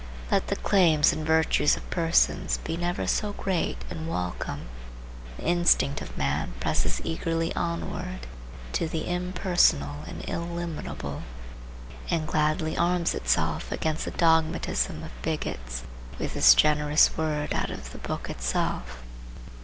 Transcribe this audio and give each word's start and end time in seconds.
Let 0.31 0.47
the 0.47 0.55
claims 0.55 1.13
and 1.13 1.23
virtues 1.23 1.77
of 1.77 1.87
persons 1.91 2.57
be 2.63 2.75
never 2.75 3.05
so 3.05 3.33
great 3.33 3.77
and 3.87 4.09
welcome, 4.09 4.61
the 5.37 5.43
instinct 5.43 6.01
of 6.01 6.17
man 6.17 6.53
presses 6.59 7.01
eagerly 7.03 7.55
onward 7.55 8.25
to 8.73 8.87
the 8.87 9.07
impersonal 9.07 9.97
and 10.07 10.27
illimitable, 10.27 11.21
and 12.09 12.27
gladly 12.27 12.75
arms 12.75 13.13
itself 13.13 13.71
against 13.71 14.03
the 14.05 14.09
dogmatism 14.09 15.03
of 15.03 15.11
bigots 15.21 15.83
with 16.17 16.33
this 16.33 16.55
generous 16.55 17.15
word 17.15 17.53
out 17.53 17.69
of 17.69 17.91
the 17.91 17.99
book 17.99 18.27
itself. 18.27 19.03